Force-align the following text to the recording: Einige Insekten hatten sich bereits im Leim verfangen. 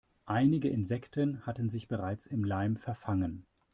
Einige 0.25 0.67
Insekten 0.67 1.45
hatten 1.45 1.69
sich 1.69 1.87
bereits 1.87 2.25
im 2.25 2.43
Leim 2.43 2.75
verfangen. 2.75 3.45